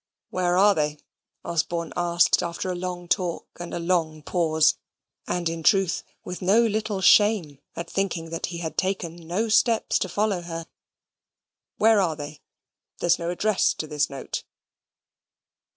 "Where 0.31 0.57
are 0.57 0.73
they?" 0.73 0.97
Osborne 1.45 1.93
asked, 1.95 2.41
after 2.41 2.71
a 2.71 2.75
long 2.75 3.07
talk, 3.07 3.45
and 3.59 3.71
a 3.71 3.77
long 3.77 4.23
pause 4.23 4.79
and, 5.27 5.47
in 5.47 5.61
truth, 5.61 6.03
with 6.23 6.41
no 6.41 6.65
little 6.65 7.01
shame 7.01 7.59
at 7.75 7.87
thinking 7.87 8.31
that 8.31 8.47
he 8.47 8.57
had 8.57 8.77
taken 8.79 9.15
no 9.27 9.47
steps 9.47 9.99
to 9.99 10.09
follow 10.09 10.41
her. 10.41 10.65
"Where 11.77 12.01
are 12.01 12.15
they? 12.15 12.41
There's 12.97 13.19
no 13.19 13.29
address 13.29 13.75
to 13.75 13.85
the 13.85 14.03
note." 14.09 14.43